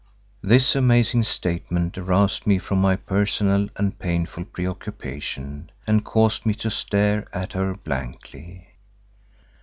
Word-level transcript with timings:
This 0.41 0.75
amazing 0.75 1.21
statement 1.25 1.95
aroused 1.95 2.47
me 2.47 2.57
from 2.57 2.81
my 2.81 2.95
personal 2.95 3.67
and 3.75 3.99
painful 3.99 4.45
pre 4.45 4.65
occupation 4.65 5.69
and 5.85 6.03
caused 6.03 6.43
me 6.43 6.55
to 6.55 6.71
stare 6.71 7.27
at 7.37 7.53
her 7.53 7.75
blankly. 7.75 8.69